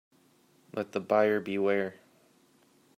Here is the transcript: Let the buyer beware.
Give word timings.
Let 0.73 0.93
the 0.93 0.99
buyer 0.99 1.39
beware. 1.39 1.99